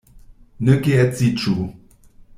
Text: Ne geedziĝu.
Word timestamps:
Ne 0.69 0.77
geedziĝu. 0.87 1.55